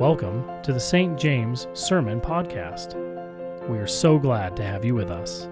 [0.00, 1.18] Welcome to the St.
[1.18, 2.94] James Sermon Podcast.
[3.68, 5.46] We are so glad to have you with us.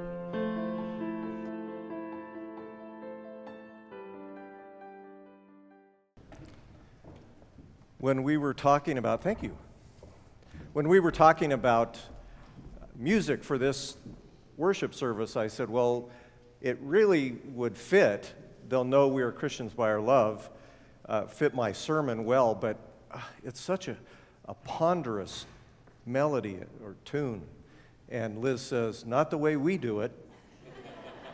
[7.99, 9.55] When we were talking about, thank you.
[10.73, 11.99] When we were talking about
[12.97, 13.99] music for this
[14.57, 16.09] worship service, I said, well,
[16.63, 18.33] it really would fit.
[18.71, 20.49] They'll know we are Christians by our love,
[21.07, 22.79] uh, fit my sermon well, but
[23.11, 23.97] uh, it's such a
[24.49, 25.47] a ponderous
[26.07, 27.43] melody or tune.
[28.09, 30.11] And Liz says, Not the way we do it.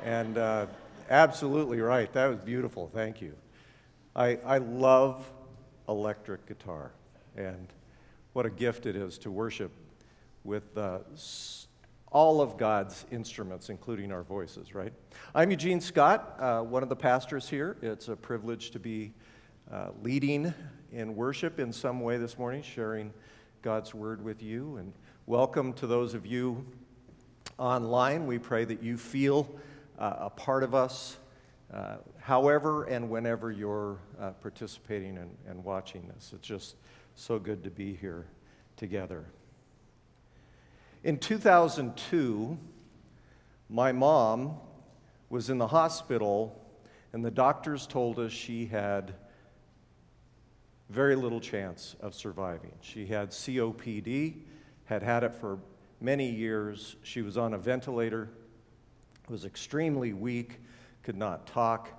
[0.05, 0.67] and uh,
[1.09, 2.13] absolutely right.
[2.13, 2.91] That was beautiful.
[2.93, 3.35] Thank you.
[4.17, 5.31] I, I love
[5.89, 6.91] electric guitar.
[7.37, 7.69] And
[8.33, 9.73] what a gift it is to worship
[10.43, 10.99] with uh,
[12.11, 14.93] all of God's instruments, including our voices, right?
[15.35, 17.77] I'm Eugene Scott, uh, one of the pastors here.
[17.81, 19.13] It's a privilege to be
[19.73, 20.53] uh, leading
[20.95, 23.13] in worship in some way this morning, sharing
[23.63, 24.77] God's word with you.
[24.77, 24.93] And
[25.27, 26.65] welcome to those of you
[27.59, 28.29] online.
[28.29, 29.51] We pray that you feel
[29.99, 31.17] uh, a part of us,
[31.73, 36.33] uh, however and whenever you're uh, participating and, and watching this.
[36.33, 36.77] It's just
[37.17, 38.27] so good to be here
[38.77, 39.25] together.
[41.03, 42.57] In 2002,
[43.69, 44.59] my mom
[45.29, 46.65] was in the hospital,
[47.13, 49.15] and the doctors told us she had
[50.91, 52.73] very little chance of surviving.
[52.81, 54.35] She had COPD,
[54.85, 55.59] had had it for
[56.01, 56.97] many years.
[57.03, 58.29] She was on a ventilator,
[59.29, 60.61] was extremely weak,
[61.03, 61.91] could not talk,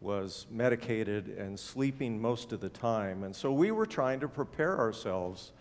[0.00, 3.22] was medicated, and sleeping most of the time.
[3.22, 5.52] And so we were trying to prepare ourselves.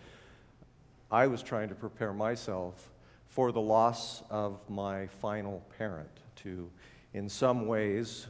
[1.12, 2.90] I was trying to prepare myself
[3.28, 6.70] for the loss of my final parent, to,
[7.14, 8.28] in some ways,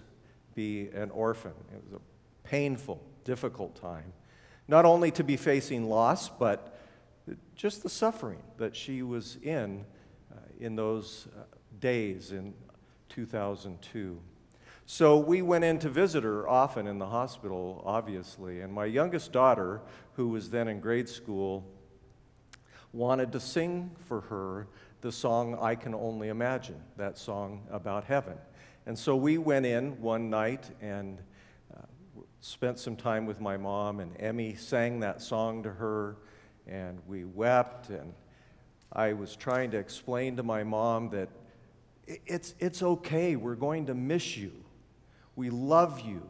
[0.53, 1.53] be an orphan.
[1.73, 4.11] It was a painful, difficult time
[4.71, 6.79] not only to be facing loss, but
[7.55, 9.83] just the suffering that she was in
[10.31, 11.43] uh, in those uh,
[11.81, 12.53] days in
[13.09, 14.17] 2002.
[14.85, 19.33] So we went in to visit her often in the hospital, obviously, and my youngest
[19.33, 19.81] daughter,
[20.13, 21.65] who was then in grade school,
[22.93, 24.67] wanted to sing for her
[25.01, 28.37] the song I Can Only Imagine, that song about heaven.
[28.85, 31.21] And so we went in one night and
[32.41, 36.17] spent some time with my mom, and Emmy sang that song to her,
[36.67, 37.89] and we wept.
[37.89, 38.13] And
[38.91, 41.29] I was trying to explain to my mom that
[42.07, 44.51] it's, it's okay, we're going to miss you.
[45.35, 46.27] We love you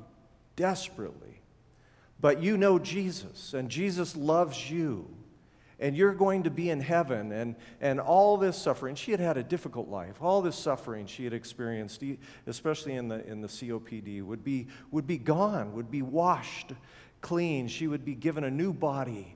[0.56, 1.42] desperately.
[2.20, 5.08] But you know Jesus, and Jesus loves you
[5.82, 7.32] and you're going to be in heaven.
[7.32, 10.22] And, and all this suffering, she had had a difficult life.
[10.22, 12.04] All this suffering she had experienced,
[12.46, 16.74] especially in the, in the COPD, would be, would be gone, would be washed
[17.22, 17.68] clean.
[17.68, 19.36] She would be given a new body,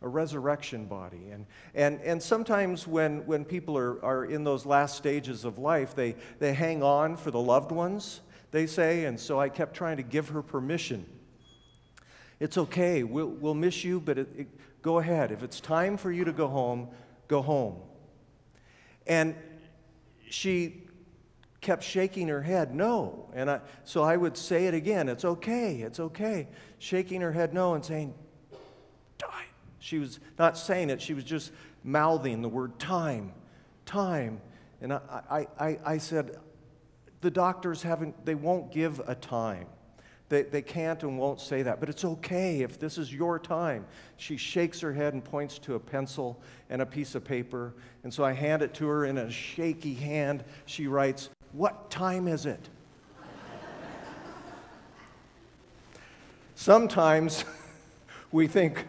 [0.00, 1.28] a resurrection body.
[1.30, 5.94] And, and, and sometimes when, when people are, are in those last stages of life,
[5.94, 8.22] they, they hang on for the loved ones,
[8.52, 9.04] they say.
[9.04, 11.04] And so I kept trying to give her permission.
[12.40, 14.48] It's okay, we'll, we'll miss you, but it, it
[14.84, 15.32] Go ahead.
[15.32, 16.88] If it's time for you to go home,
[17.26, 17.80] go home.
[19.06, 19.34] And
[20.28, 20.82] she
[21.62, 23.30] kept shaking her head, no.
[23.32, 26.48] And I, so I would say it again, it's okay, it's okay.
[26.78, 28.12] Shaking her head no and saying,
[29.16, 29.46] time.
[29.78, 31.50] She was not saying it, she was just
[31.82, 33.32] mouthing the word time,
[33.86, 34.42] time.
[34.82, 36.36] And I, I, I, I said,
[37.22, 39.68] the doctors haven't, they won't give a time.
[40.34, 43.86] They, they can't and won't say that, but it's okay if this is your time.
[44.16, 47.72] She shakes her head and points to a pencil and a piece of paper.
[48.02, 50.42] And so I hand it to her in a shaky hand.
[50.66, 52.68] She writes, What time is it?
[56.56, 57.44] Sometimes
[58.32, 58.88] we think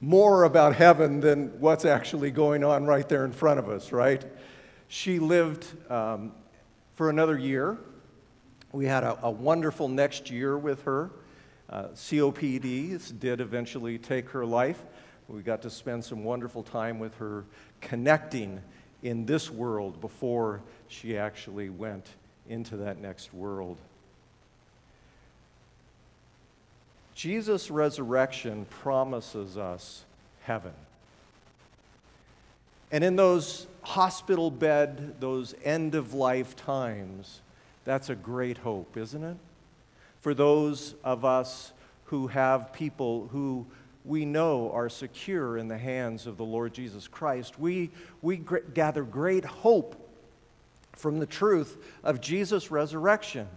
[0.00, 4.24] more about heaven than what's actually going on right there in front of us, right?
[4.88, 6.32] She lived um,
[6.94, 7.78] for another year
[8.72, 11.10] we had a, a wonderful next year with her.
[11.70, 14.82] Uh, COPD did eventually take her life.
[15.28, 17.44] We got to spend some wonderful time with her
[17.80, 18.60] connecting
[19.02, 22.06] in this world before she actually went
[22.48, 23.76] into that next world.
[27.14, 30.04] Jesus' resurrection promises us
[30.42, 30.72] heaven.
[32.90, 37.40] And in those hospital bed, those end of life times,
[37.88, 39.38] that's a great hope, isn't it?
[40.20, 41.72] For those of us
[42.04, 43.66] who have people who
[44.04, 47.90] we know are secure in the hands of the Lord Jesus Christ, we,
[48.20, 48.42] we
[48.74, 50.06] gather great hope
[50.92, 53.48] from the truth of Jesus' resurrection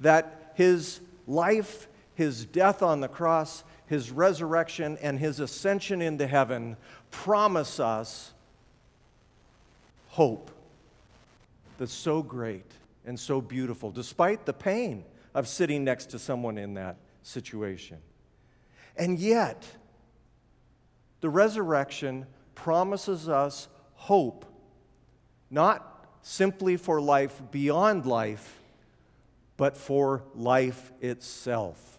[0.00, 6.76] that his life, his death on the cross, his resurrection, and his ascension into heaven
[7.10, 8.34] promise us
[10.08, 10.50] hope
[11.78, 12.70] that's so great
[13.04, 15.04] and so beautiful, despite the pain
[15.34, 17.98] of sitting next to someone in that situation.
[18.96, 19.66] And yet,
[21.20, 24.44] the resurrection promises us hope,
[25.50, 28.58] not simply for life beyond life,
[29.56, 31.98] but for life itself.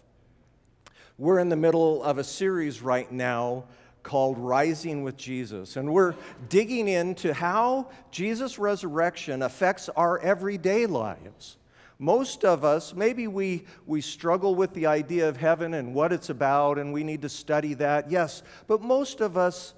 [1.18, 3.64] We're in the middle of a series right now
[4.02, 6.14] called Rising with Jesus, and we're
[6.48, 11.56] digging into how Jesus' resurrection affects our everyday lives.
[11.98, 16.30] Most of us, maybe we, we struggle with the idea of heaven and what it's
[16.30, 19.74] about, and we need to study that, yes, but most of us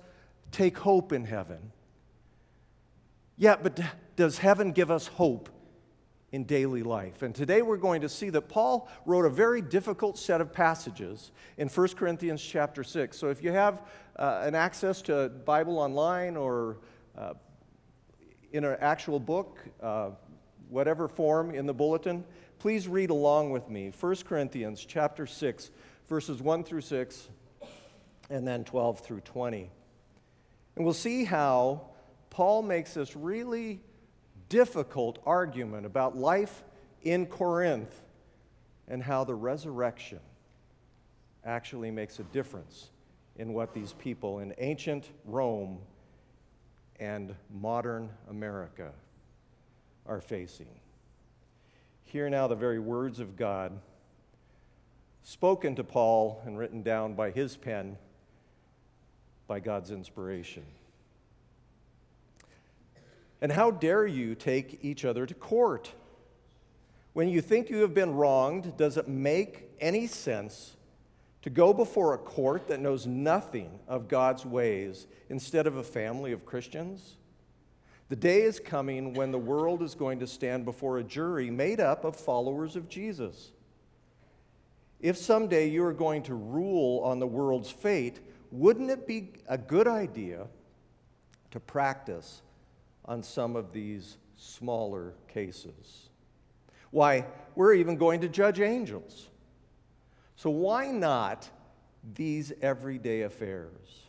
[0.50, 1.72] take hope in heaven.
[3.36, 3.78] Yeah, but
[4.16, 5.50] does heaven give us hope
[6.32, 7.22] in daily life?
[7.22, 11.32] And today we're going to see that Paul wrote a very difficult set of passages
[11.58, 13.18] in 1 Corinthians chapter 6.
[13.18, 13.82] So if you have
[14.16, 16.78] uh, an access to Bible online or
[17.16, 17.34] uh,
[18.52, 20.10] in an actual book, uh,
[20.68, 22.24] whatever form in the bulletin,
[22.58, 23.92] please read along with me.
[23.98, 25.70] 1 Corinthians chapter 6,
[26.08, 27.28] verses 1 through 6,
[28.30, 29.70] and then 12 through 20.
[30.76, 31.88] And we'll see how
[32.30, 33.80] Paul makes this really
[34.48, 36.62] difficult argument about life
[37.02, 38.02] in Corinth
[38.88, 40.20] and how the resurrection
[41.44, 42.90] actually makes a difference
[43.36, 45.78] in what these people in ancient Rome
[47.00, 48.92] and modern America
[50.06, 50.68] are facing.
[52.04, 53.80] Hear now the very words of God
[55.22, 57.96] spoken to Paul and written down by his pen
[59.46, 60.64] by God's inspiration.
[63.40, 65.92] And how dare you take each other to court?
[67.14, 70.76] When you think you have been wronged, does it make any sense
[71.44, 76.32] to go before a court that knows nothing of God's ways instead of a family
[76.32, 77.18] of Christians?
[78.08, 81.80] The day is coming when the world is going to stand before a jury made
[81.80, 83.52] up of followers of Jesus.
[85.00, 88.20] If someday you are going to rule on the world's fate,
[88.50, 90.46] wouldn't it be a good idea
[91.50, 92.40] to practice
[93.04, 96.08] on some of these smaller cases?
[96.90, 99.28] Why, we're even going to judge angels.
[100.36, 101.48] So, why not
[102.14, 104.04] these everyday affairs?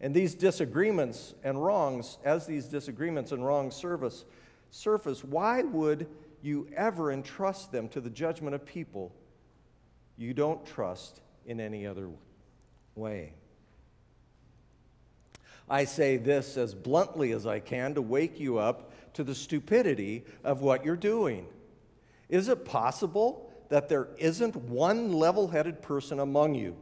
[0.00, 4.24] And these disagreements and wrongs, as these disagreements and wrongs service,
[4.70, 6.08] surface, why would
[6.42, 9.12] you ever entrust them to the judgment of people
[10.16, 12.08] you don't trust in any other
[12.94, 13.32] way?
[15.68, 20.24] I say this as bluntly as I can to wake you up to the stupidity
[20.42, 21.46] of what you're doing.
[22.28, 26.76] Is it possible that there isn't one level headed person among you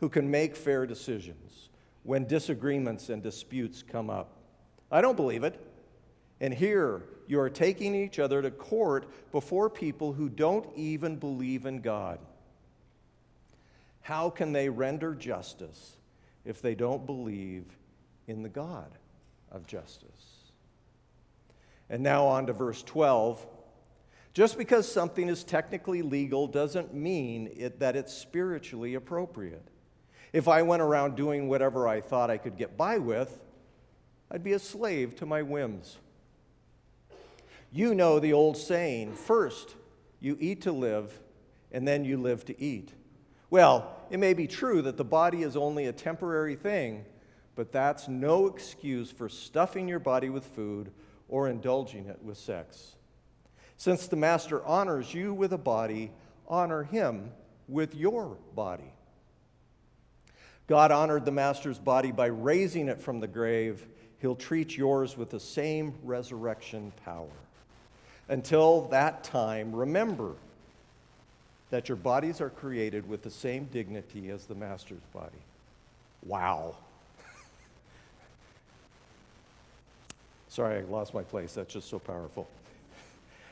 [0.00, 1.68] who can make fair decisions
[2.02, 4.38] when disagreements and disputes come up?
[4.90, 5.60] I don't believe it.
[6.40, 11.66] And here you are taking each other to court before people who don't even believe
[11.66, 12.18] in God.
[14.00, 15.98] How can they render justice
[16.46, 17.66] if they don't believe
[18.26, 18.90] in the God
[19.52, 20.52] of justice.
[21.90, 23.46] And now on to verse 12.
[24.34, 29.68] Just because something is technically legal doesn't mean it, that it's spiritually appropriate.
[30.32, 33.38] If I went around doing whatever I thought I could get by with,
[34.32, 35.98] I'd be a slave to my whims.
[37.70, 39.76] You know the old saying first
[40.20, 41.20] you eat to live,
[41.70, 42.92] and then you live to eat.
[43.50, 47.04] Well, it may be true that the body is only a temporary thing,
[47.54, 50.90] but that's no excuse for stuffing your body with food
[51.28, 52.96] or indulging it with sex.
[53.84, 56.10] Since the Master honors you with a body,
[56.48, 57.30] honor him
[57.68, 58.90] with your body.
[60.66, 63.84] God honored the Master's body by raising it from the grave.
[64.22, 67.28] He'll treat yours with the same resurrection power.
[68.30, 70.32] Until that time, remember
[71.68, 75.42] that your bodies are created with the same dignity as the Master's body.
[76.24, 76.76] Wow.
[80.48, 81.52] Sorry, I lost my place.
[81.52, 82.48] That's just so powerful.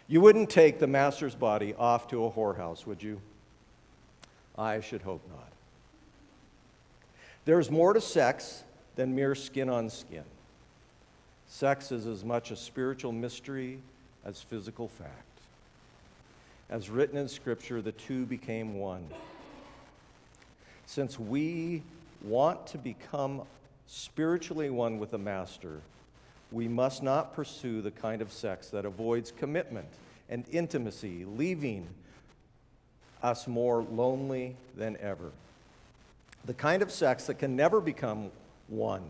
[0.09, 3.21] You wouldn't take the master's body off to a whorehouse, would you?
[4.59, 5.49] I should hope not.
[7.44, 8.64] There's more to sex
[8.97, 10.25] than mere skin on skin.
[11.47, 13.78] Sex is as much a spiritual mystery
[14.25, 15.11] as physical fact.
[16.71, 19.06] As written in Scripture, the two became one.
[20.87, 21.82] Since we
[22.23, 23.42] want to become
[23.87, 25.80] spiritually one with the Master,
[26.52, 29.88] we must not pursue the kind of sex that avoids commitment
[30.28, 31.88] and intimacy, leaving
[33.23, 35.32] us more lonely than ever.
[36.44, 38.30] the kind of sex that can never become
[38.68, 39.02] one.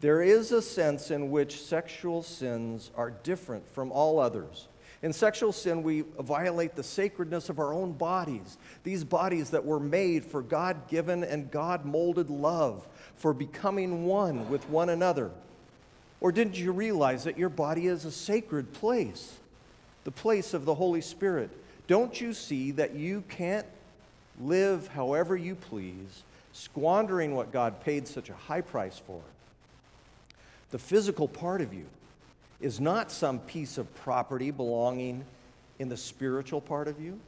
[0.00, 4.68] There is a sense in which sexual sins are different from all others.
[5.02, 9.80] In sexual sin, we violate the sacredness of our own bodies, these bodies that were
[9.80, 15.30] made for God given and God molded love, for becoming one with one another.
[16.20, 19.38] Or didn't you realize that your body is a sacred place,
[20.04, 21.50] the place of the Holy Spirit?
[21.86, 23.66] Don't you see that you can't
[24.40, 26.22] live however you please,
[26.52, 29.20] squandering what God paid such a high price for?
[30.70, 31.86] The physical part of you
[32.60, 35.24] is not some piece of property belonging
[35.78, 37.18] in the spiritual part of you.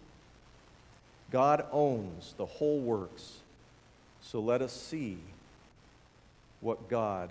[1.30, 3.38] God owns the whole works.
[4.20, 5.16] So let us see
[6.60, 7.30] what God,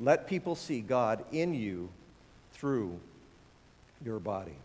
[0.00, 1.90] let people see God in you
[2.52, 2.98] through
[4.04, 4.56] your body.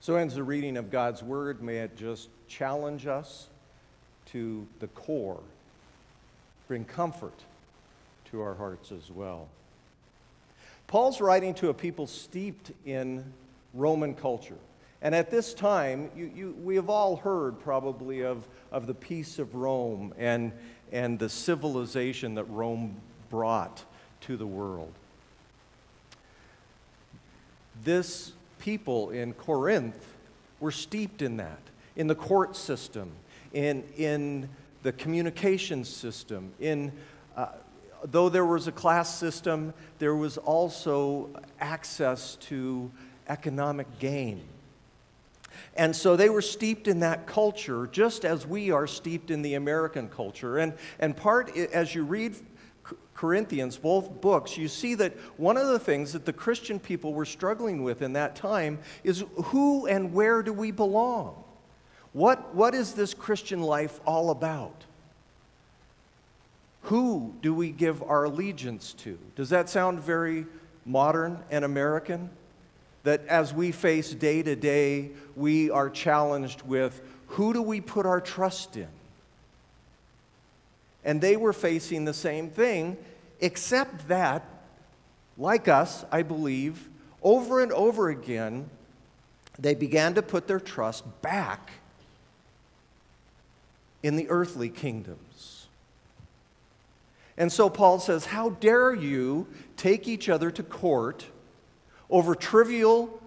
[0.00, 1.62] So ends the reading of God's word.
[1.62, 3.48] May it just challenge us
[4.26, 5.40] to the core,
[6.68, 7.38] bring comfort
[8.30, 9.48] to our hearts as well.
[10.86, 13.24] Paul's writing to a people steeped in
[13.74, 14.56] Roman culture.
[15.02, 19.38] And at this time, you, you, we have all heard probably of, of the peace
[19.38, 20.52] of Rome and,
[20.90, 22.96] and the civilization that Rome
[23.28, 23.84] brought
[24.22, 24.92] to the world.
[27.84, 30.14] This people in Corinth
[30.60, 31.60] were steeped in that,
[31.94, 33.12] in the court system,
[33.52, 34.48] in, in
[34.82, 36.92] the communication system, in
[37.36, 37.48] uh,
[38.04, 41.28] though there was a class system, there was also
[41.60, 42.90] access to
[43.28, 44.42] economic gain.
[45.76, 49.54] And so they were steeped in that culture, just as we are steeped in the
[49.54, 50.58] American culture.
[50.58, 52.36] And, and part, as you read
[53.16, 57.24] Corinthians, both books, you see that one of the things that the Christian people were
[57.24, 61.42] struggling with in that time is who and where do we belong?
[62.12, 64.84] What, what is this Christian life all about?
[66.82, 69.18] Who do we give our allegiance to?
[69.34, 70.46] Does that sound very
[70.84, 72.28] modern and American?
[73.02, 78.04] That as we face day to day, we are challenged with who do we put
[78.04, 78.88] our trust in?
[81.06, 82.98] And they were facing the same thing,
[83.40, 84.44] except that,
[85.38, 86.90] like us, I believe,
[87.22, 88.68] over and over again,
[89.58, 91.70] they began to put their trust back
[94.02, 95.68] in the earthly kingdoms.
[97.38, 99.46] And so Paul says, How dare you
[99.76, 101.26] take each other to court
[102.10, 103.22] over trivial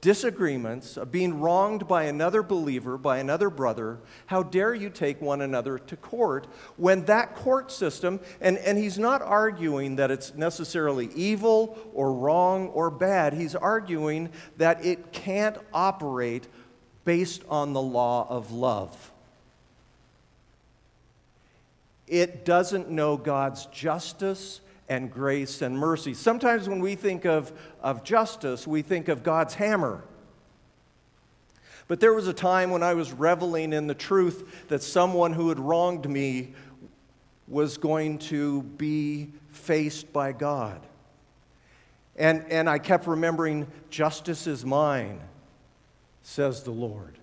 [0.00, 3.98] disagreements of being wronged by another believer, by another brother?
[4.26, 8.98] How dare you take one another to court when that court system, and, and he's
[8.98, 15.58] not arguing that it's necessarily evil or wrong or bad, he's arguing that it can't
[15.72, 16.46] operate
[17.04, 19.12] based on the law of love
[22.08, 26.14] it doesn't know God's justice and grace and mercy.
[26.14, 30.04] Sometimes when we think of, of justice, we think of God's hammer.
[31.86, 35.48] But there was a time when I was reveling in the truth that someone who
[35.48, 36.54] had wronged me
[37.46, 40.84] was going to be faced by God.
[42.16, 45.20] And, and I kept remembering, justice is mine,
[46.22, 47.18] says the Lord.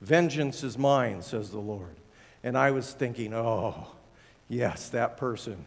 [0.00, 1.96] Vengeance is mine, says the Lord.
[2.42, 3.88] And I was thinking, oh,
[4.48, 5.66] Yes, that person.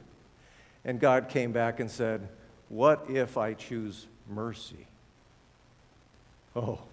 [0.83, 2.29] And God came back and said,
[2.69, 4.87] What if I choose mercy?
[6.55, 6.79] Oh.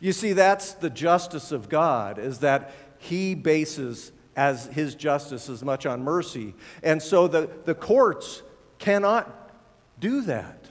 [0.00, 5.64] You see, that's the justice of God, is that He bases as His justice as
[5.64, 6.54] much on mercy.
[6.84, 8.44] And so the, the courts
[8.78, 9.50] cannot
[9.98, 10.66] do that.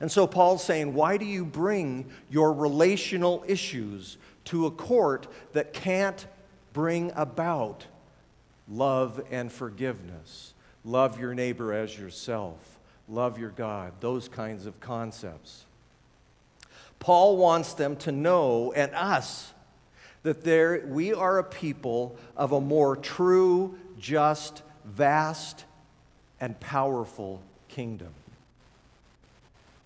[0.00, 5.74] And so Paul's saying, Why do you bring your relational issues to a court that
[5.74, 6.26] can't
[6.72, 7.86] bring about
[8.68, 15.64] love and forgiveness, love your neighbor as yourself, love your God, those kinds of concepts.
[16.98, 19.52] Paul wants them to know, and us,
[20.22, 25.64] that there, we are a people of a more true, just, vast,
[26.40, 28.12] and powerful kingdom.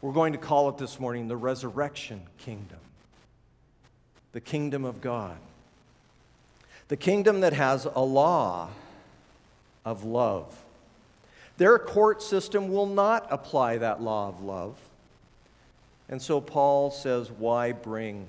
[0.01, 2.81] We're going to call it this morning the resurrection kingdom,
[4.33, 5.37] the kingdom of God.
[6.89, 8.69] The kingdom that has a law
[9.87, 10.64] of love.
[11.57, 14.77] Their court system will not apply that law of love.
[16.09, 18.27] And so Paul says, Why bring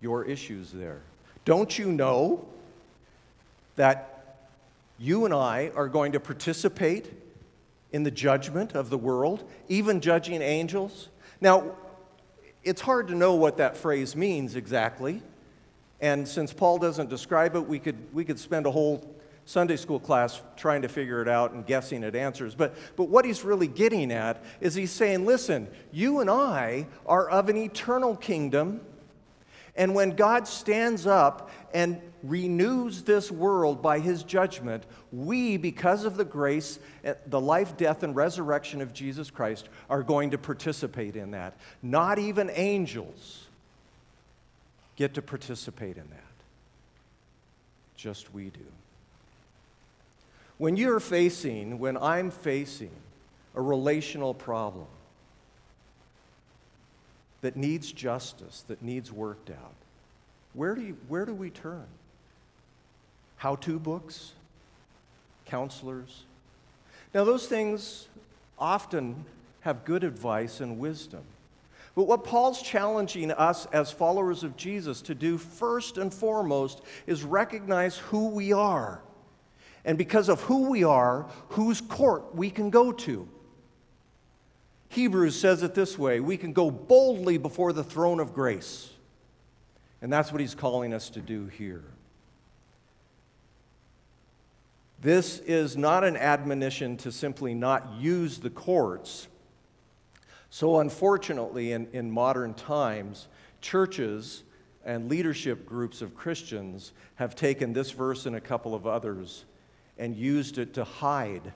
[0.00, 1.00] your issues there?
[1.44, 2.46] Don't you know
[3.76, 4.38] that
[4.98, 7.10] you and I are going to participate
[7.92, 11.08] in the judgment of the world, even judging angels?
[11.40, 11.74] Now,
[12.64, 15.22] it's hard to know what that phrase means exactly.
[16.00, 19.13] And since Paul doesn't describe it, we could, we could spend a whole
[19.46, 22.54] Sunday school class trying to figure it out and guessing at answers.
[22.54, 27.28] But, but what he's really getting at is he's saying, listen, you and I are
[27.28, 28.80] of an eternal kingdom.
[29.76, 36.16] And when God stands up and renews this world by his judgment, we, because of
[36.16, 41.16] the grace, eh, the life, death, and resurrection of Jesus Christ, are going to participate
[41.16, 41.54] in that.
[41.82, 43.48] Not even angels
[44.96, 46.20] get to participate in that.
[47.96, 48.60] Just we do.
[50.58, 52.92] When you're facing, when I'm facing
[53.54, 54.86] a relational problem
[57.40, 59.74] that needs justice, that needs worked out,
[60.52, 61.86] where do, you, where do we turn?
[63.36, 64.32] How to books?
[65.44, 66.24] Counselors?
[67.12, 68.08] Now, those things
[68.58, 69.24] often
[69.60, 71.22] have good advice and wisdom.
[71.96, 77.22] But what Paul's challenging us as followers of Jesus to do first and foremost is
[77.22, 79.00] recognize who we are
[79.84, 83.28] and because of who we are, whose court we can go to.
[84.88, 88.90] Hebrews says it this way we can go boldly before the throne of grace.
[90.00, 91.84] And that's what he's calling us to do here.
[95.00, 99.28] This is not an admonition to simply not use the courts.
[100.48, 103.28] So, unfortunately, in, in modern times,
[103.60, 104.44] churches
[104.84, 109.44] and leadership groups of Christians have taken this verse and a couple of others
[109.98, 111.52] and used it to hide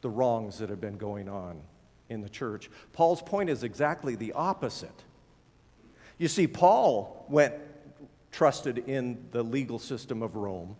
[0.00, 1.60] the wrongs that have been going on
[2.08, 2.70] in the church.
[2.92, 5.04] Paul's point is exactly the opposite.
[6.18, 7.54] You see, Paul went
[8.30, 10.76] trusted in the legal system of Rome.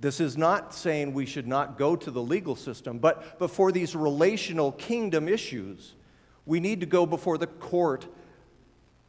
[0.00, 3.96] This is not saying we should not go to the legal system, but before these
[3.96, 5.94] relational kingdom issues,
[6.46, 8.06] we need to go before the court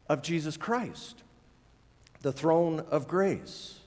[0.08, 1.22] of Jesus Christ,
[2.22, 3.80] the throne of grace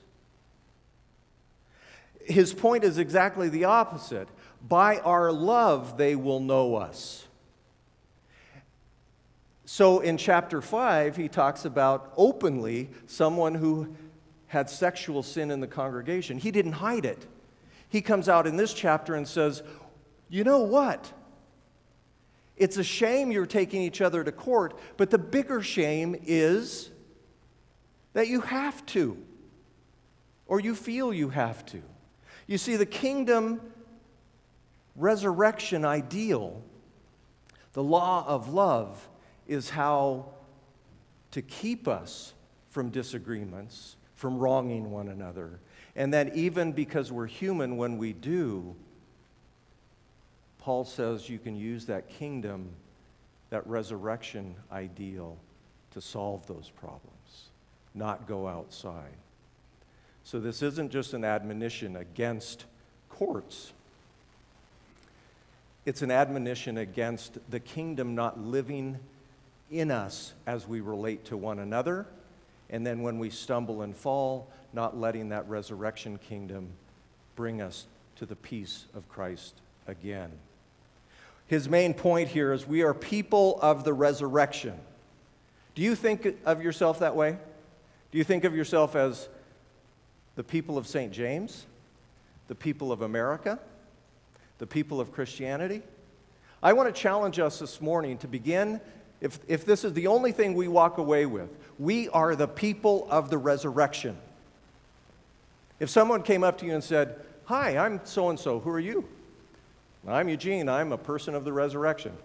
[2.30, 4.28] his point is exactly the opposite.
[4.66, 7.26] By our love, they will know us.
[9.64, 13.94] So in chapter 5, he talks about openly someone who
[14.48, 16.38] had sexual sin in the congregation.
[16.38, 17.26] He didn't hide it.
[17.88, 19.62] He comes out in this chapter and says,
[20.28, 21.12] You know what?
[22.56, 26.90] It's a shame you're taking each other to court, but the bigger shame is
[28.12, 29.16] that you have to,
[30.46, 31.80] or you feel you have to.
[32.50, 33.60] You see, the kingdom
[34.96, 36.60] resurrection ideal,
[37.74, 39.08] the law of love,
[39.46, 40.26] is how
[41.30, 42.34] to keep us
[42.70, 45.60] from disagreements, from wronging one another.
[45.94, 48.74] And that even because we're human, when we do,
[50.58, 52.70] Paul says you can use that kingdom,
[53.50, 55.38] that resurrection ideal,
[55.92, 57.50] to solve those problems,
[57.94, 59.14] not go outside.
[60.24, 62.64] So this isn't just an admonition against
[63.08, 63.72] courts,
[65.86, 68.98] it's an admonition against the kingdom not living
[69.70, 72.06] in us as we relate to one another.
[72.68, 76.68] And then when we stumble and fall, not letting that resurrection kingdom
[77.34, 79.54] bring us to the peace of Christ
[79.88, 80.30] again.
[81.46, 84.78] His main point here is we are people of the resurrection.
[85.74, 87.38] Do you think of yourself that way?
[88.12, 89.28] Do you think of yourself as
[90.40, 91.12] the people of St.
[91.12, 91.66] James,
[92.48, 93.58] the people of America,
[94.56, 95.82] the people of Christianity.
[96.62, 98.80] I want to challenge us this morning to begin,
[99.20, 103.06] if, if this is the only thing we walk away with, we are the people
[103.10, 104.16] of the resurrection.
[105.78, 108.80] If someone came up to you and said, Hi, I'm so and so, who are
[108.80, 109.06] you?
[110.08, 112.16] I'm Eugene, I'm a person of the resurrection.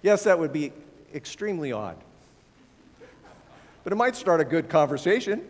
[0.00, 0.72] Yes, that would be
[1.14, 1.98] extremely odd.
[3.84, 5.44] But it might start a good conversation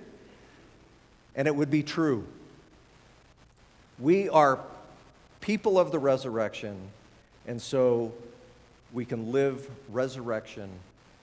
[1.38, 2.26] and it would be true.
[4.00, 4.58] We are
[5.40, 6.76] people of the resurrection,
[7.46, 8.12] and so
[8.92, 10.68] we can live resurrection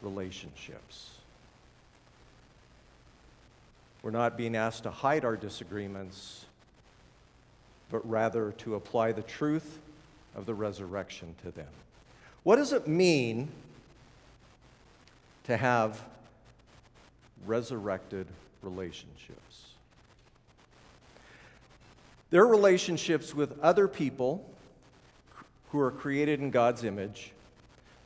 [0.02, 1.12] relationships.
[4.02, 6.46] We're not being asked to hide our disagreements,
[7.92, 9.80] but rather to apply the truth
[10.34, 11.68] of the resurrection to them.
[12.44, 13.50] What does it mean
[15.44, 16.02] to have
[17.46, 18.28] resurrected
[18.62, 19.45] relationships?
[22.36, 24.46] Their relationships with other people
[25.70, 27.32] who are created in God's image,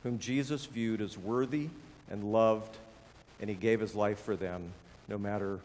[0.04, 1.68] whom Jesus viewed as worthy
[2.08, 2.76] and loved,
[3.40, 4.70] and he gave his life for them,
[5.08, 5.58] no matter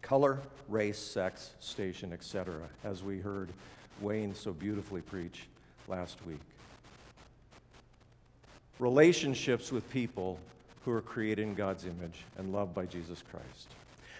[0.00, 0.38] color,
[0.70, 3.50] race, sex, station, etc., as we heard
[4.00, 5.46] Wayne so beautifully preach
[5.88, 6.40] last week.
[8.78, 10.38] Relationships with people
[10.86, 13.68] who are created in God's image and loved by Jesus Christ.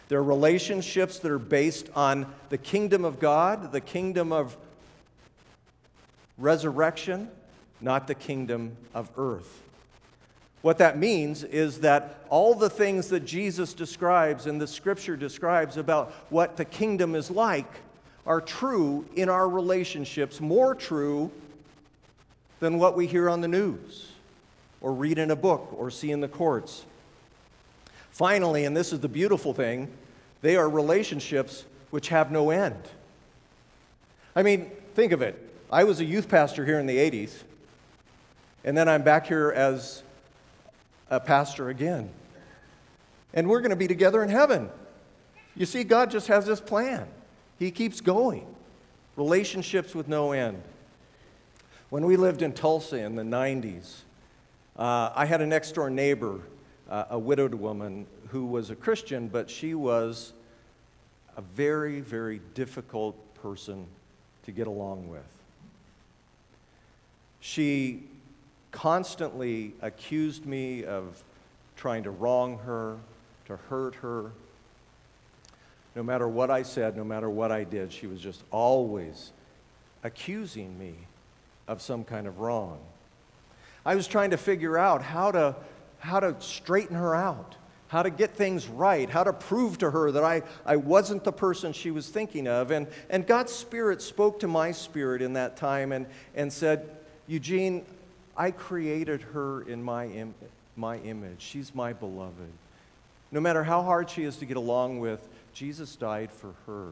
[0.09, 4.57] They're relationships that are based on the kingdom of God, the kingdom of
[6.39, 7.31] resurrection,
[7.81, 9.63] not the kingdom of earth.
[10.63, 15.77] What that means is that all the things that Jesus describes and the scripture describes
[15.77, 17.71] about what the kingdom is like
[18.27, 21.31] are true in our relationships, more true
[22.61, 24.13] than what we hear on the news
[24.81, 26.85] or read in a book or see in the courts.
[28.13, 29.91] Finally, and this is the beautiful thing,
[30.43, 32.81] they are relationships which have no end.
[34.37, 35.51] I mean, think of it.
[35.71, 37.33] I was a youth pastor here in the 80s,
[38.65, 40.03] and then I'm back here as
[41.11, 42.11] a pastor again.
[43.35, 44.69] And we're going to be together in heaven.
[45.57, 47.07] You see, God just has this plan,
[47.59, 48.47] He keeps going.
[49.17, 50.63] Relationships with no end.
[51.91, 54.01] When we lived in Tulsa in the 90s,
[54.79, 56.41] uh, I had a next door neighbor,
[56.93, 60.35] uh, a widowed woman, who was a Christian, but she was
[61.39, 63.87] a very, very difficult person
[64.45, 65.23] to get along with.
[67.41, 68.03] She
[68.73, 71.25] constantly accused me of
[71.77, 72.99] trying to wrong her,
[73.47, 74.31] to hurt her.
[75.97, 79.33] No matter what I said, no matter what I did, she was just always
[80.05, 80.95] accusing me
[81.67, 82.79] of some kind of wrong.
[83.85, 85.57] I was trying to figure out how to,
[86.03, 87.55] how to straighten her out,
[87.87, 91.33] how to get things right, how to prove to her that I, I wasn't the
[91.33, 92.73] person she was thinking of.
[92.73, 96.91] And, and God's Spirit spoke to my spirit in that time and, and said,
[97.29, 97.87] Eugene,
[98.37, 100.35] I created her in my, Im-
[100.75, 101.41] my image.
[101.41, 102.51] She's my beloved.
[103.31, 105.21] No matter how hard she is to get along with,
[105.55, 106.89] Jesus died for her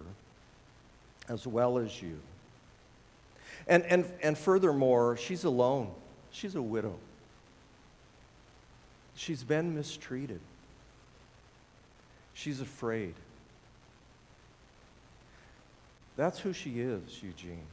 [1.28, 2.16] as well as you.
[3.66, 5.90] And, and, and furthermore, she's alone.
[6.30, 6.94] She's a widow.
[9.20, 10.40] She's been mistreated.
[12.32, 13.12] She's afraid.
[16.16, 17.66] That's who she is, Eugene.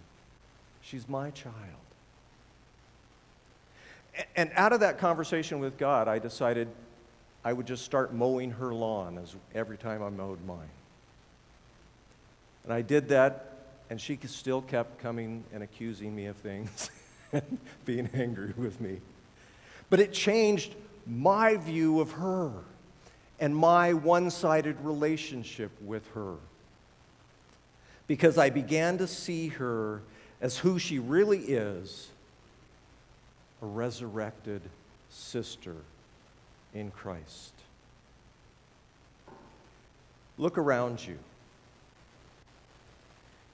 [0.81, 1.55] She's my child.
[4.35, 6.67] And out of that conversation with God, I decided
[7.45, 10.67] I would just start mowing her lawn as every time I mowed mine.
[12.65, 13.53] And I did that,
[13.89, 16.91] and she still kept coming and accusing me of things
[17.31, 18.99] and being angry with me.
[19.89, 20.75] But it changed
[21.07, 22.51] my view of her
[23.39, 26.35] and my one sided relationship with her.
[28.07, 30.01] Because I began to see her
[30.41, 32.09] as who she really is
[33.61, 34.61] a resurrected
[35.09, 35.75] sister
[36.73, 37.53] in Christ.
[40.37, 41.17] Look around you.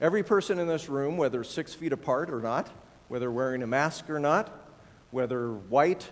[0.00, 2.68] Every person in this room, whether six feet apart or not,
[3.08, 4.52] whether wearing a mask or not,
[5.10, 6.10] whether white,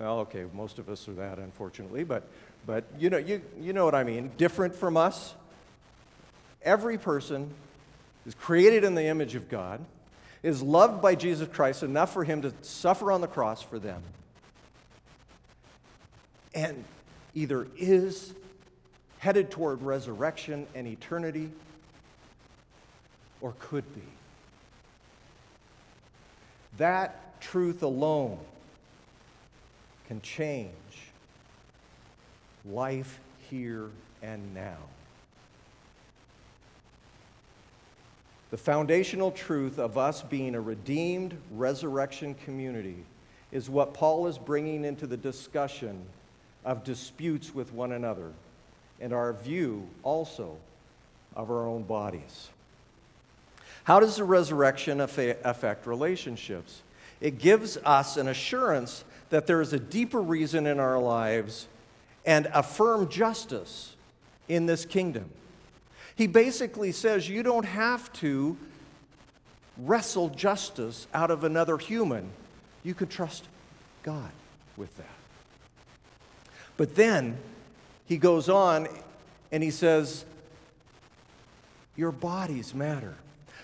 [0.00, 2.26] well, okay, most of us are that, unfortunately, but,
[2.66, 5.34] but you, know, you, you know what I mean, different from us.
[6.62, 7.52] Every person
[8.26, 9.84] is created in the image of God
[10.42, 14.02] is loved by Jesus Christ enough for him to suffer on the cross for them.
[16.54, 16.82] And
[17.34, 18.32] either is
[19.18, 21.50] headed toward resurrection and eternity
[23.42, 24.00] or could be.
[26.78, 28.38] That truth alone
[30.10, 30.72] can change
[32.68, 33.90] life here
[34.22, 34.78] and now.
[38.50, 43.04] The foundational truth of us being a redeemed resurrection community
[43.52, 46.04] is what Paul is bringing into the discussion
[46.64, 48.32] of disputes with one another
[49.00, 50.56] and our view also
[51.36, 52.48] of our own bodies.
[53.84, 56.82] How does the resurrection affect relationships?
[57.20, 61.68] It gives us an assurance that there is a deeper reason in our lives
[62.24, 63.94] and a firm justice
[64.48, 65.30] in this kingdom.
[66.16, 68.56] He basically says you don't have to
[69.78, 72.30] wrestle justice out of another human.
[72.82, 73.44] You can trust
[74.02, 74.30] God
[74.76, 75.06] with that.
[76.76, 77.36] But then
[78.06, 78.88] he goes on
[79.52, 80.24] and he says,
[81.96, 83.14] Your bodies matter.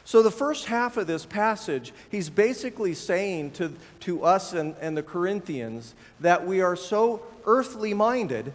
[0.07, 4.97] So, the first half of this passage, he's basically saying to, to us and, and
[4.97, 8.53] the Corinthians that we are so earthly minded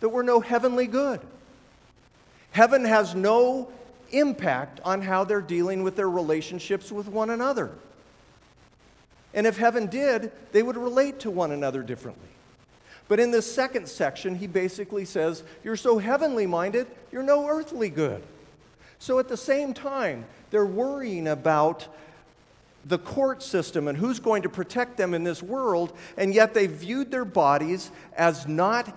[0.00, 1.20] that we're no heavenly good.
[2.52, 3.70] Heaven has no
[4.12, 7.70] impact on how they're dealing with their relationships with one another.
[9.34, 12.30] And if heaven did, they would relate to one another differently.
[13.08, 17.90] But in this second section, he basically says, You're so heavenly minded, you're no earthly
[17.90, 18.22] good.
[18.98, 21.86] So at the same time, they're worrying about
[22.84, 26.66] the court system and who's going to protect them in this world, and yet they
[26.66, 28.94] viewed their bodies as not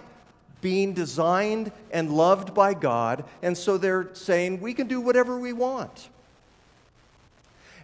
[0.61, 5.53] being designed and loved by God, and so they're saying we can do whatever we
[5.53, 6.09] want.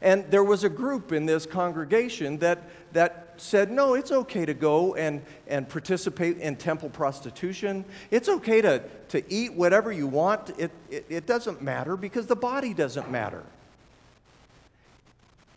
[0.02, 2.60] And there was a group in this congregation that,
[2.94, 7.86] that said, no, it's okay to go and, and participate in temple prostitution.
[8.12, 10.52] It's okay to, to eat whatever you want.
[10.58, 13.44] It, it, it doesn't matter because the body doesn't matter.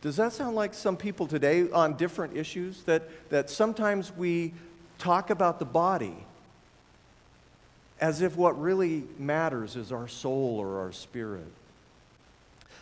[0.02, 2.82] Does that sound like some people today on different issues?
[2.84, 4.54] That, that sometimes we
[4.98, 6.16] talk about the body
[8.00, 11.52] as if what really matters is our soul or our spirit.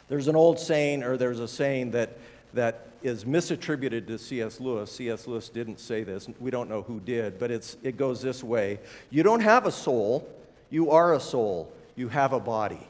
[0.09, 2.16] There's an old saying, or there's a saying that,
[2.55, 4.61] that is misattributed to C.S.
[4.61, 4.90] Lewis.
[4.90, 5.27] C.S.
[5.27, 6.29] Lewis didn't say this.
[6.40, 9.73] We don't know who did, but it's, it goes this way You don't have a
[9.73, 10.29] soul,
[10.71, 12.87] you are a soul, you have a body.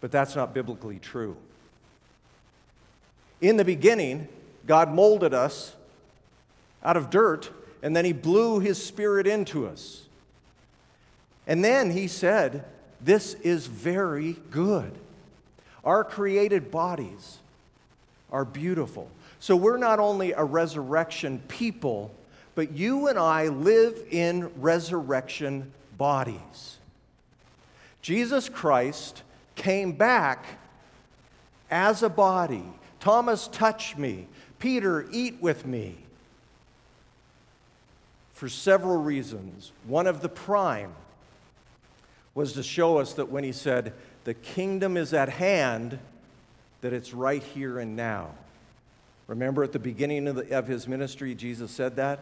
[0.00, 1.36] But that's not biblically true.
[3.40, 4.28] In the beginning,
[4.66, 5.74] God molded us
[6.82, 7.50] out of dirt,
[7.82, 10.02] and then He blew His Spirit into us.
[11.46, 12.64] And then He said,
[13.00, 14.92] This is very good.
[15.84, 17.38] Our created bodies
[18.30, 19.10] are beautiful.
[19.38, 22.14] So we're not only a resurrection people,
[22.54, 26.78] but you and I live in resurrection bodies.
[28.02, 29.22] Jesus Christ
[29.56, 30.44] came back
[31.70, 32.64] as a body.
[32.98, 34.26] Thomas, touch me.
[34.58, 35.96] Peter, eat with me.
[38.32, 39.72] For several reasons.
[39.86, 40.92] One of the prime
[42.34, 43.92] was to show us that when he said,
[44.30, 45.98] the kingdom is at hand,
[46.82, 48.30] that it's right here and now.
[49.26, 52.20] Remember at the beginning of, the, of, his ministry, Jesus said that?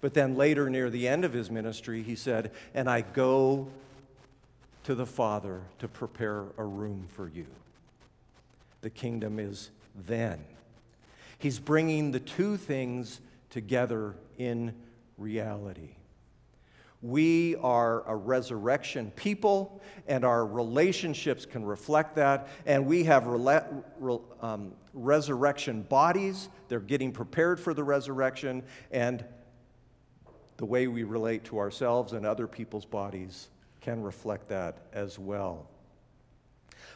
[0.00, 3.68] But then later, near the end of his ministry, he said, And I go
[4.84, 7.44] to the Father to prepare a room for you.
[8.80, 9.68] The kingdom is
[10.08, 10.42] then.
[11.38, 14.74] He's bringing the two things together in
[15.18, 15.90] reality.
[17.00, 22.48] We are a resurrection people, and our relationships can reflect that.
[22.66, 26.48] And we have rela- re- um, resurrection bodies.
[26.68, 28.64] They're getting prepared for the resurrection.
[28.90, 29.24] And
[30.56, 33.48] the way we relate to ourselves and other people's bodies
[33.80, 35.68] can reflect that as well.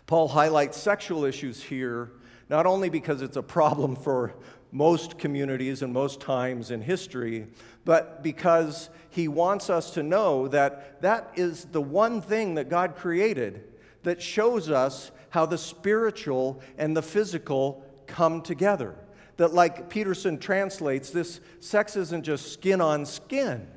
[0.07, 2.11] Paul highlights sexual issues here,
[2.49, 4.35] not only because it's a problem for
[4.73, 7.47] most communities and most times in history,
[7.85, 12.97] but because he wants us to know that that is the one thing that God
[12.97, 13.65] created
[14.03, 18.95] that shows us how the spiritual and the physical come together.
[19.37, 23.69] That, like Peterson translates, this sex isn't just skin on skin.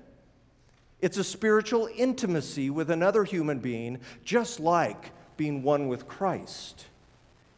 [1.01, 6.85] It's a spiritual intimacy with another human being, just like being one with Christ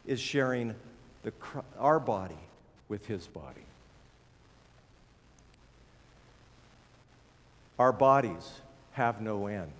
[0.06, 0.74] is sharing
[1.22, 1.32] the,
[1.78, 2.38] our body
[2.88, 3.60] with his body.
[7.78, 8.60] Our bodies
[8.92, 9.72] have no end.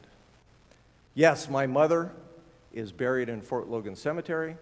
[1.14, 2.12] Yes, my mother
[2.72, 4.56] is buried in Fort Logan Cemetery,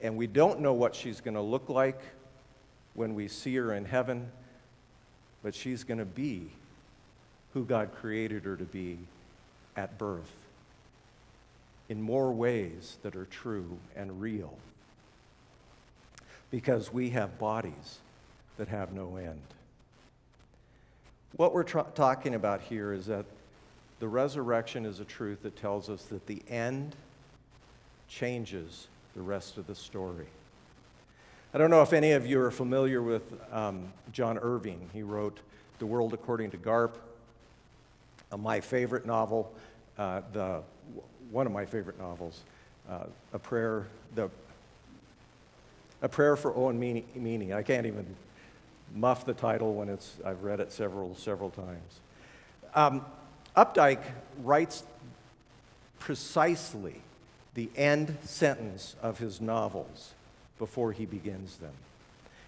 [0.00, 2.00] and we don't know what she's going to look like
[2.94, 4.30] when we see her in heaven,
[5.42, 6.50] but she's going to be
[7.54, 8.98] who God created her to be
[9.76, 10.30] at birth
[11.88, 14.56] in more ways that are true and real
[16.50, 17.98] because we have bodies
[18.56, 19.40] that have no end.
[21.36, 23.26] What we're tra- talking about here is that
[23.98, 26.94] the resurrection is a truth that tells us that the end
[28.08, 30.26] changes the rest of the story.
[31.54, 34.90] I don't know if any of you are familiar with um, John Irving.
[34.92, 35.38] He wrote
[35.78, 36.92] The World According to Garp,
[38.30, 39.52] uh, my favorite novel,
[39.98, 40.62] uh, the,
[41.30, 42.42] one of my favorite novels,
[42.90, 44.28] uh, A Prayer, the
[46.02, 47.54] a Prayer for Owen Meany.
[47.54, 48.06] I can't even
[48.94, 52.00] muff the title when it's, I've read it several, several times.
[52.74, 53.04] Um,
[53.56, 54.02] Updike
[54.42, 54.84] writes
[55.98, 57.00] precisely
[57.54, 60.12] the end sentence of his novels
[60.58, 61.72] before he begins them.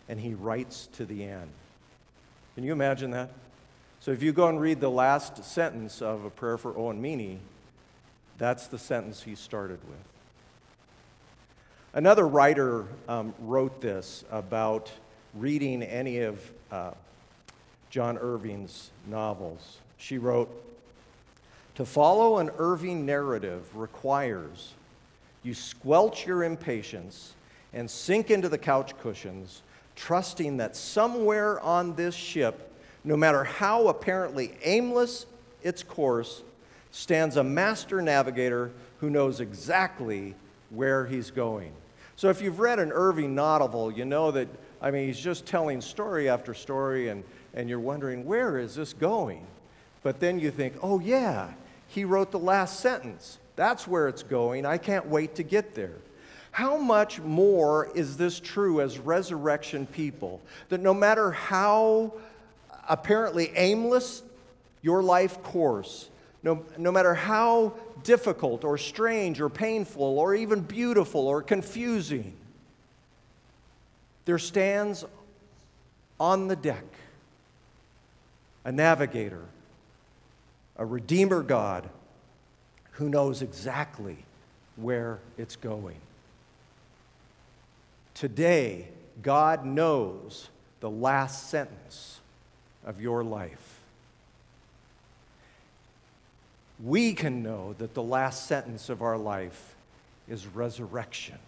[0.08, 1.48] And he writes to the end.
[2.54, 3.30] Can you imagine that?
[4.00, 7.40] So if you go and read the last sentence of A Prayer for Owen Meany,
[8.36, 9.98] that's the sentence he started with.
[11.98, 14.88] Another writer um, wrote this about
[15.34, 16.92] reading any of uh,
[17.90, 19.78] John Irving's novels.
[19.96, 20.48] She wrote,
[21.74, 24.74] To follow an Irving narrative requires
[25.42, 27.34] you squelch your impatience
[27.72, 29.62] and sink into the couch cushions,
[29.96, 35.26] trusting that somewhere on this ship, no matter how apparently aimless
[35.64, 36.44] its course,
[36.92, 40.36] stands a master navigator who knows exactly
[40.70, 41.72] where he's going.
[42.18, 44.48] So if you've read an Irving novel, you know that,
[44.82, 47.22] I mean, he's just telling story after story, and,
[47.54, 49.46] and you're wondering, where is this going?
[50.02, 51.52] But then you think, oh, yeah,
[51.86, 53.38] he wrote the last sentence.
[53.54, 54.66] That's where it's going.
[54.66, 55.94] I can't wait to get there.
[56.50, 60.40] How much more is this true as resurrection people?
[60.70, 62.14] That no matter how
[62.88, 64.24] apparently aimless
[64.82, 66.08] your life course,
[66.48, 72.32] no, no matter how difficult or strange or painful or even beautiful or confusing,
[74.24, 75.04] there stands
[76.18, 76.84] on the deck
[78.64, 79.44] a navigator,
[80.78, 81.88] a redeemer God
[82.92, 84.16] who knows exactly
[84.76, 86.00] where it's going.
[88.14, 88.88] Today,
[89.22, 90.48] God knows
[90.80, 92.20] the last sentence
[92.86, 93.77] of your life.
[96.82, 99.74] We can know that the last sentence of our life
[100.28, 101.38] is resurrection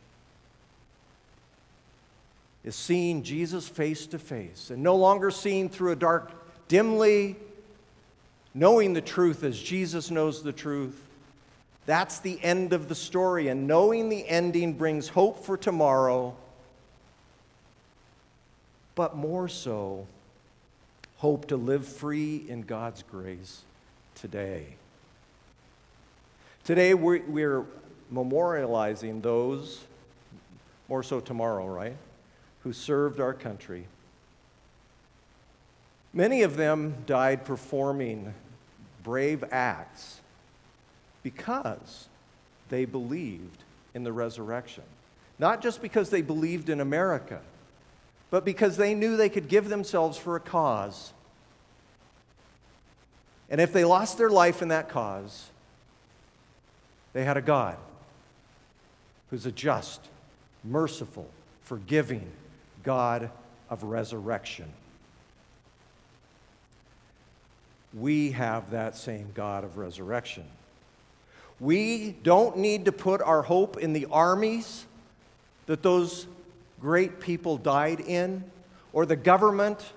[2.65, 6.33] is seeing Jesus face to face and no longer seen through a dark,
[6.69, 7.37] dimly,
[8.55, 11.07] knowing the truth as Jesus knows the truth.
[11.87, 16.37] That's the end of the story, and knowing the ending brings hope for tomorrow,
[18.95, 20.07] but more so,
[21.17, 23.63] hope to live free in God's grace
[24.15, 24.77] today.
[26.65, 27.65] Today, we're, we're
[28.13, 29.85] memorializing those,
[30.89, 31.97] more so tomorrow, right?
[32.63, 33.87] who served our country.
[36.13, 38.35] Many of them died performing
[39.03, 40.21] brave acts
[41.23, 42.09] because
[42.69, 43.63] they believed
[43.95, 44.85] in the resurrection.
[45.39, 47.41] Not just because they believed in America,
[48.31, 51.13] but because they knew they could give themselves for a cause.
[53.49, 55.49] And if they lost their life in that cause,
[57.13, 57.77] they had a God
[59.31, 60.01] who's a just,
[60.65, 61.29] merciful,
[61.63, 62.31] forgiving,
[62.83, 63.31] God
[63.69, 64.71] of resurrection.
[67.95, 70.45] We have that same God of resurrection.
[71.59, 74.87] We don't need to put our hope in the armies
[75.67, 76.27] that those
[76.81, 78.45] great people died in
[78.93, 79.93] or the government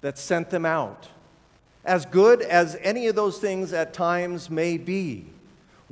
[0.00, 1.08] that sent them out.
[1.84, 5.26] As good as any of those things at times may be,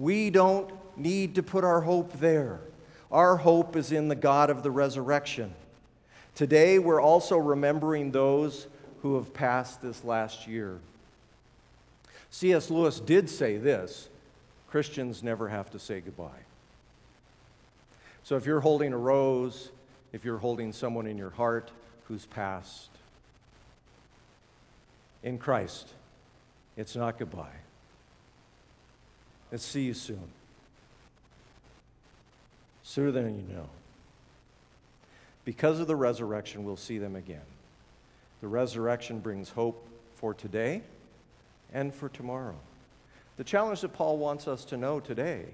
[0.01, 2.61] we don't need to put our hope there.
[3.13, 5.53] Our hope is in the God of the resurrection.
[6.35, 8.67] Today, we're also remembering those
[9.03, 10.79] who have passed this last year.
[12.31, 12.71] C.S.
[12.71, 14.09] Lewis did say this
[14.71, 16.45] Christians never have to say goodbye.
[18.23, 19.71] So if you're holding a rose,
[20.15, 21.71] if you're holding someone in your heart
[22.05, 22.89] who's passed,
[25.23, 25.89] in Christ,
[26.77, 27.61] it's not goodbye.
[29.53, 30.29] It's see you soon
[32.91, 33.69] sooner than you know.
[35.45, 37.47] Because of the resurrection, we'll see them again.
[38.41, 39.87] The resurrection brings hope
[40.17, 40.83] for today
[41.73, 42.57] and for tomorrow.
[43.37, 45.45] The challenge that Paul wants us to know today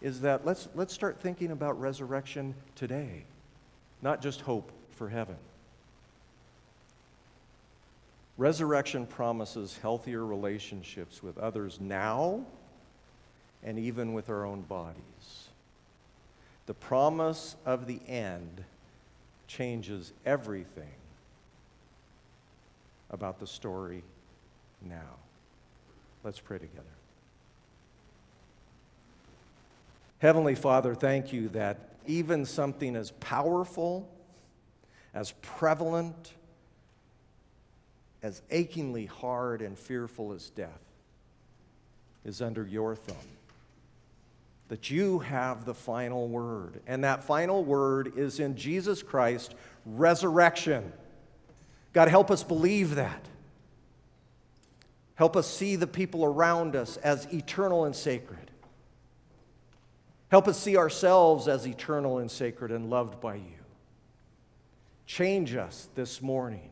[0.00, 3.24] is that let's, let's start thinking about resurrection today,
[4.00, 5.36] not just hope for heaven.
[8.38, 12.44] Resurrection promises healthier relationships with others now
[13.64, 15.48] and even with our own bodies.
[16.66, 18.64] The promise of the end
[19.46, 20.94] changes everything
[23.10, 24.02] about the story
[24.80, 25.16] now.
[26.24, 26.84] Let's pray together.
[30.18, 34.08] Heavenly Father, thank you that even something as powerful,
[35.14, 36.32] as prevalent,
[38.22, 40.80] as achingly hard and fearful as death
[42.24, 43.16] is under your thumb
[44.68, 46.80] that you have the final word.
[46.86, 50.92] And that final word is in Jesus Christ, resurrection.
[51.92, 53.28] God, help us believe that.
[55.14, 58.50] Help us see the people around us as eternal and sacred.
[60.30, 63.62] Help us see ourselves as eternal and sacred and loved by you.
[65.04, 66.70] Change us this morning